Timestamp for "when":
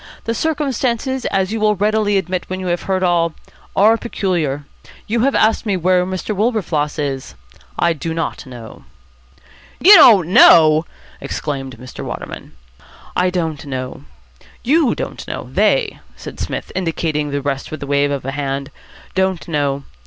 2.49-2.59